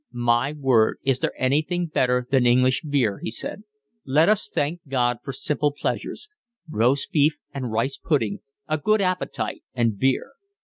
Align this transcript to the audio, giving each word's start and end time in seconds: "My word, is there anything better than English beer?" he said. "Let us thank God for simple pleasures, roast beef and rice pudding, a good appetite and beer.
"My 0.11 0.53
word, 0.53 0.97
is 1.03 1.19
there 1.19 1.31
anything 1.39 1.85
better 1.85 2.25
than 2.27 2.47
English 2.47 2.81
beer?" 2.81 3.19
he 3.21 3.29
said. 3.29 3.61
"Let 4.03 4.29
us 4.29 4.49
thank 4.51 4.79
God 4.87 5.17
for 5.23 5.31
simple 5.31 5.71
pleasures, 5.71 6.27
roast 6.67 7.11
beef 7.11 7.37
and 7.53 7.71
rice 7.71 7.99
pudding, 8.03 8.39
a 8.67 8.79
good 8.79 8.99
appetite 9.01 9.61
and 9.75 9.99
beer. 9.99 10.31